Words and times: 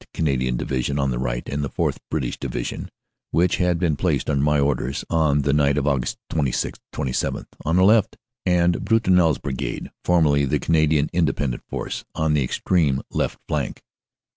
Canadian 0.15 0.57
Division 0.57 0.97
on 0.97 1.11
the 1.11 1.19
right, 1.19 1.45
the 1.45 1.51
4th. 1.69 1.97
(British) 2.09 2.39
Division 2.39 2.89
(which 3.29 3.57
had 3.57 3.77
been 3.77 3.95
placed 3.95 4.31
under 4.31 4.41
my 4.43 4.59
orders 4.59 5.05
on 5.11 5.43
the 5.43 5.53
night 5.53 5.77
of 5.77 5.85
Aug. 5.85 6.15
26 6.31 6.79
27) 6.91 7.45
on 7.63 7.75
the 7.75 7.83
left, 7.83 8.17
and 8.43 8.83
Brutinel 8.83 9.29
s 9.29 9.37
Brigade 9.37 9.91
(formerly 10.03 10.45
the 10.45 10.57
Canadian 10.57 11.07
Independent 11.13 11.61
Force) 11.69 12.03
on 12.15 12.33
the 12.33 12.43
extreme 12.43 13.03
left 13.11 13.37
flank. 13.47 13.83